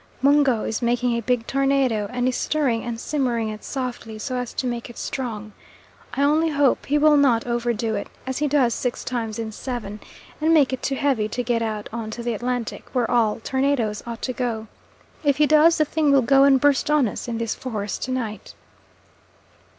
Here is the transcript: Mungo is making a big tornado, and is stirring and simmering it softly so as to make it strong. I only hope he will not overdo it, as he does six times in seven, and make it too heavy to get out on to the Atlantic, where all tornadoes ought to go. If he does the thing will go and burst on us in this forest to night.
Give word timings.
Mungo 0.19 0.63
is 0.63 0.81
making 0.81 1.15
a 1.15 1.21
big 1.21 1.45
tornado, 1.45 2.09
and 2.11 2.27
is 2.27 2.35
stirring 2.35 2.83
and 2.83 2.99
simmering 2.99 3.49
it 3.49 3.63
softly 3.63 4.17
so 4.17 4.35
as 4.35 4.51
to 4.55 4.65
make 4.65 4.89
it 4.89 4.97
strong. 4.97 5.51
I 6.15 6.23
only 6.23 6.49
hope 6.49 6.87
he 6.87 6.97
will 6.97 7.17
not 7.17 7.45
overdo 7.45 7.93
it, 7.93 8.07
as 8.25 8.39
he 8.39 8.47
does 8.47 8.73
six 8.73 9.03
times 9.03 9.37
in 9.37 9.51
seven, 9.51 9.99
and 10.41 10.55
make 10.55 10.73
it 10.73 10.81
too 10.81 10.95
heavy 10.95 11.29
to 11.29 11.43
get 11.43 11.61
out 11.61 11.87
on 11.93 12.09
to 12.09 12.23
the 12.23 12.33
Atlantic, 12.33 12.89
where 12.93 13.11
all 13.11 13.41
tornadoes 13.41 14.01
ought 14.07 14.23
to 14.23 14.33
go. 14.33 14.65
If 15.23 15.37
he 15.37 15.45
does 15.45 15.77
the 15.77 15.85
thing 15.85 16.11
will 16.11 16.23
go 16.23 16.45
and 16.45 16.59
burst 16.59 16.89
on 16.89 17.07
us 17.07 17.27
in 17.27 17.37
this 17.37 17.53
forest 17.53 18.01
to 18.05 18.11
night. 18.11 18.55